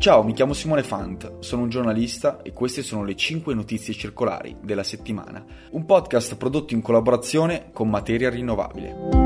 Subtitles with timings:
[0.00, 4.56] Ciao, mi chiamo Simone Fant, sono un giornalista e queste sono le 5 notizie circolari
[4.62, 9.19] della settimana, un podcast prodotto in collaborazione con Materia Rinnovabile.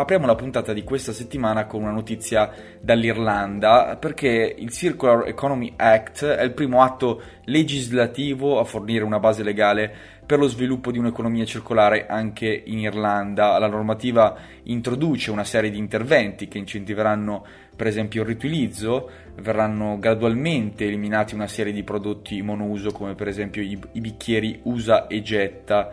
[0.00, 6.24] Apriamo la puntata di questa settimana con una notizia dall'Irlanda perché il Circular Economy Act
[6.24, 9.94] è il primo atto legislativo a fornire una base legale
[10.24, 13.58] per lo sviluppo di un'economia circolare anche in Irlanda.
[13.58, 14.34] La normativa
[14.64, 17.44] introduce una serie di interventi che incentiveranno
[17.76, 23.60] per esempio il riutilizzo, verranno gradualmente eliminati una serie di prodotti monouso come per esempio
[23.60, 25.90] i, i bicchieri usa e getta.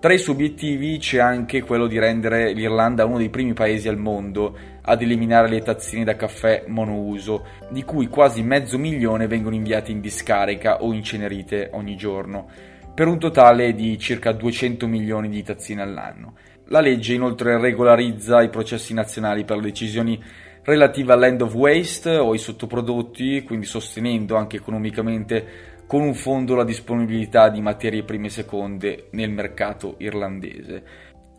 [0.00, 3.98] Tra i suoi obiettivi c'è anche quello di rendere l'Irlanda uno dei primi paesi al
[3.98, 9.90] mondo ad eliminare le tazzine da caffè monouso, di cui quasi mezzo milione vengono inviate
[9.90, 12.48] in discarica o incenerite ogni giorno,
[12.94, 16.32] per un totale di circa 200 milioni di tazzine all'anno.
[16.68, 20.18] La legge inoltre regolarizza i processi nazionali per le decisioni
[20.62, 26.62] relativa all'end of waste o ai sottoprodotti, quindi sostenendo anche economicamente con un fondo la
[26.62, 30.84] disponibilità di materie prime e seconde nel mercato irlandese.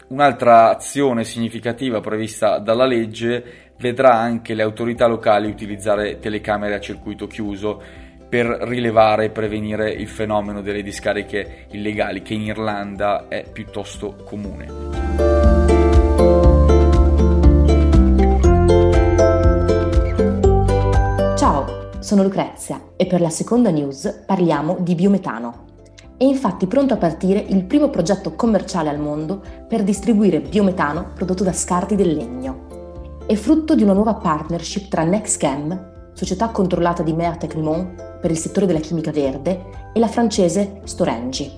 [0.10, 7.28] Un'altra azione significativa prevista dalla legge vedrà anche le autorità locali utilizzare telecamere a circuito
[7.28, 7.82] chiuso
[8.28, 15.21] per rilevare e prevenire il fenomeno delle discariche illegali che in Irlanda è piuttosto comune.
[22.12, 25.68] Sono Lucrezia e per la seconda news parliamo di biometano.
[26.18, 31.46] È infatti pronto a partire il primo progetto commerciale al mondo per distribuire biometano prodotto
[31.46, 33.20] da scarti del legno.
[33.26, 38.38] È frutto di una nuova partnership tra NextChem, società controllata di Mea Tecnimont per il
[38.38, 41.50] settore della chimica verde, e la francese Storengy.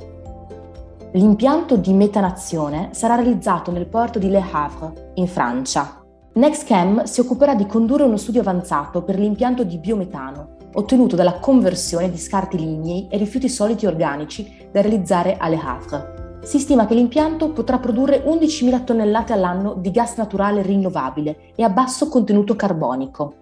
[1.14, 6.03] L'impianto di metanazione sarà realizzato nel porto di Le Havre, in Francia,
[6.36, 12.10] NextChem si occuperà di condurre uno studio avanzato per l'impianto di biometano, ottenuto dalla conversione
[12.10, 16.40] di scarti lignei e rifiuti solidi organici da realizzare a Le Havre.
[16.42, 21.70] Si stima che l'impianto potrà produrre 11.000 tonnellate all'anno di gas naturale rinnovabile e a
[21.70, 23.36] basso contenuto carbonico.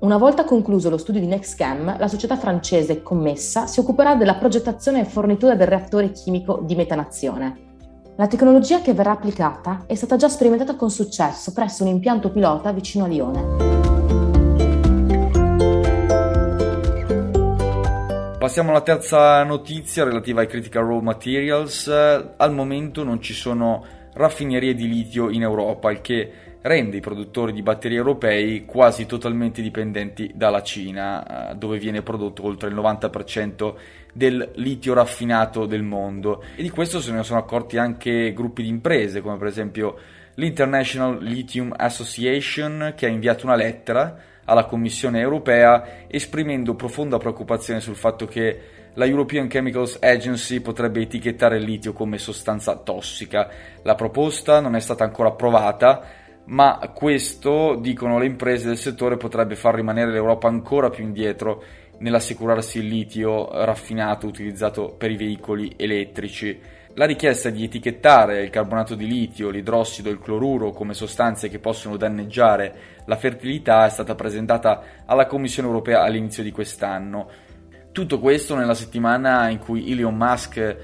[0.00, 5.02] Una volta concluso lo studio di NextChem, la società francese commessa si occuperà della progettazione
[5.02, 7.70] e fornitura del reattore chimico di metanazione.
[8.16, 12.70] La tecnologia che verrà applicata è stata già sperimentata con successo presso un impianto pilota
[12.70, 13.80] vicino a Lione.
[18.38, 21.88] Passiamo alla terza notizia relativa ai critical raw materials.
[21.88, 27.52] Al momento non ci sono raffinerie di litio in Europa, il che rende i produttori
[27.52, 33.74] di batterie europei quasi totalmente dipendenti dalla Cina, eh, dove viene prodotto oltre il 90%
[34.12, 36.42] del litio raffinato del mondo.
[36.56, 39.96] E di questo se ne sono accorti anche gruppi di imprese, come per esempio
[40.34, 47.94] l'International Lithium Association, che ha inviato una lettera alla Commissione europea esprimendo profonda preoccupazione sul
[47.94, 48.60] fatto che
[48.94, 53.48] la European Chemicals Agency potrebbe etichettare il litio come sostanza tossica.
[53.82, 56.02] La proposta non è stata ancora approvata,
[56.44, 61.62] ma questo, dicono le imprese del settore, potrebbe far rimanere l'Europa ancora più indietro
[61.98, 66.58] nell'assicurarsi il litio raffinato utilizzato per i veicoli elettrici.
[66.94, 71.58] La richiesta di etichettare il carbonato di litio, l'idrossido e il cloruro come sostanze che
[71.58, 72.74] possono danneggiare
[73.06, 77.28] la fertilità è stata presentata alla Commissione europea all'inizio di quest'anno.
[77.92, 80.76] Tutto questo nella settimana in cui Elon Musk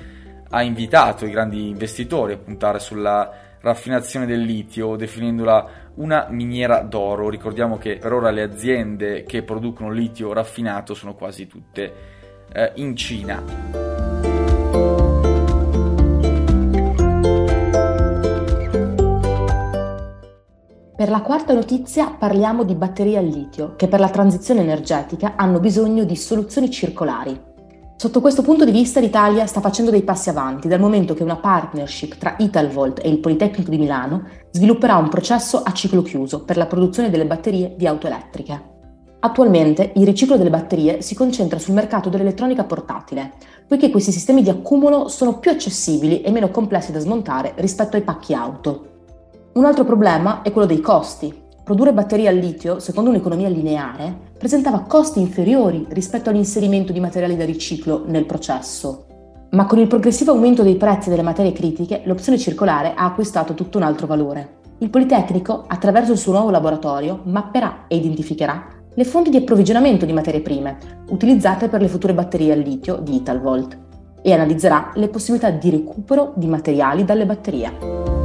[0.49, 7.29] ha invitato i grandi investitori a puntare sulla raffinazione del litio, definendola una miniera d'oro.
[7.29, 11.93] Ricordiamo che per ora le aziende che producono litio raffinato sono quasi tutte
[12.53, 13.43] eh, in Cina.
[20.99, 25.61] Per la quarta notizia parliamo di batterie al litio che per la transizione energetica hanno
[25.61, 27.48] bisogno di soluzioni circolari.
[28.01, 31.35] Sotto questo punto di vista l'Italia sta facendo dei passi avanti dal momento che una
[31.35, 34.23] partnership tra Italvolt e il Politecnico di Milano
[34.53, 38.77] svilupperà un processo a ciclo chiuso per la produzione delle batterie di auto elettriche.
[39.19, 43.33] Attualmente il riciclo delle batterie si concentra sul mercato dell'elettronica portatile,
[43.67, 48.03] poiché questi sistemi di accumulo sono più accessibili e meno complessi da smontare rispetto ai
[48.03, 48.91] pacchi auto.
[49.55, 54.85] Un altro problema è quello dei costi, Produrre batterie al litio, secondo un'economia lineare, presentava
[54.89, 59.05] costi inferiori rispetto all'inserimento di materiali da riciclo nel processo.
[59.51, 63.77] Ma con il progressivo aumento dei prezzi delle materie critiche, l'opzione circolare ha acquistato tutto
[63.77, 64.61] un altro valore.
[64.79, 70.15] Il Politecnico, attraverso il suo nuovo laboratorio, mapperà e identificherà le fonti di approvvigionamento di
[70.15, 70.79] materie prime
[71.11, 73.77] utilizzate per le future batterie al litio di Italvolt
[74.23, 78.18] e analizzerà le possibilità di recupero di materiali dalle batterie.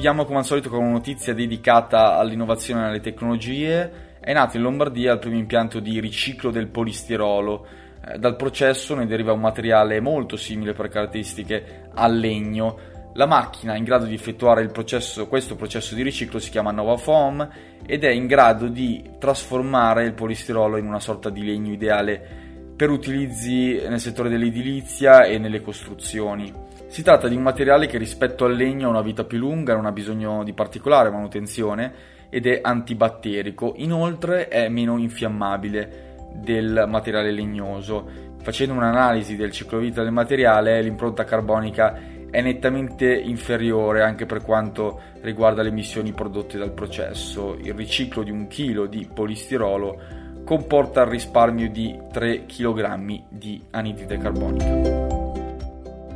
[0.00, 4.16] Chiudiamo come al solito con una notizia dedicata all'innovazione e alle tecnologie.
[4.18, 7.66] È nato in Lombardia il primo impianto di riciclo del polistirolo.
[8.06, 12.78] Eh, dal processo ne deriva un materiale molto simile per caratteristiche al legno.
[13.12, 17.46] La macchina in grado di effettuare processo, questo processo di riciclo si chiama Nova Foam
[17.84, 22.48] ed è in grado di trasformare il polistirolo in una sorta di legno ideale
[22.80, 26.50] per utilizzi nel settore dell'edilizia e nelle costruzioni.
[26.86, 29.84] Si tratta di un materiale che rispetto al legno ha una vita più lunga, non
[29.84, 31.92] ha bisogno di particolare manutenzione
[32.30, 33.74] ed è antibatterico.
[33.76, 38.08] Inoltre è meno infiammabile del materiale legnoso.
[38.40, 42.00] Facendo un'analisi del ciclo vita del materiale, l'impronta carbonica
[42.30, 47.58] è nettamente inferiore anche per quanto riguarda le emissioni prodotte dal processo.
[47.60, 54.18] Il riciclo di un chilo di polistirolo comporta il risparmio di 3 kg di anidride
[54.18, 54.66] carbonica.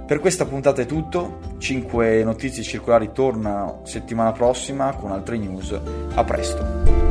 [0.05, 5.81] Per questa puntata è tutto, 5 notizie circolari tornano settimana prossima con altre news,
[6.15, 7.04] a presto!